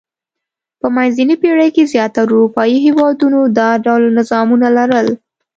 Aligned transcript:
په 0.79 0.87
منځنۍ 0.95 1.35
پېړۍ 1.41 1.69
کې 1.75 1.89
زیاترو 1.93 2.31
اروپايي 2.37 2.77
هېوادونو 2.85 3.39
دا 3.57 3.69
ډول 3.85 4.03
نظامونه 4.17 4.67
لرل. 4.77 5.07